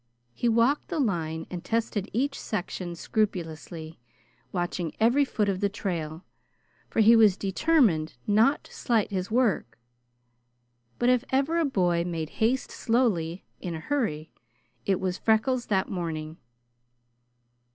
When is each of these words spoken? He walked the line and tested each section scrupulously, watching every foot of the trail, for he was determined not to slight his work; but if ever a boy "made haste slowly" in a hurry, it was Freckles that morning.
He 0.33 0.49
walked 0.49 0.87
the 0.87 0.97
line 0.99 1.45
and 1.51 1.63
tested 1.63 2.09
each 2.11 2.39
section 2.39 2.95
scrupulously, 2.95 3.99
watching 4.51 4.93
every 4.99 5.23
foot 5.23 5.47
of 5.47 5.59
the 5.59 5.69
trail, 5.69 6.25
for 6.89 7.01
he 7.01 7.15
was 7.15 7.37
determined 7.37 8.15
not 8.25 8.63
to 8.63 8.73
slight 8.73 9.11
his 9.11 9.29
work; 9.29 9.77
but 10.97 11.09
if 11.09 11.23
ever 11.29 11.59
a 11.59 11.65
boy 11.65 12.03
"made 12.03 12.31
haste 12.41 12.71
slowly" 12.71 13.45
in 13.59 13.75
a 13.75 13.79
hurry, 13.79 14.31
it 14.87 14.99
was 14.99 15.19
Freckles 15.19 15.67
that 15.67 15.87
morning. 15.87 16.37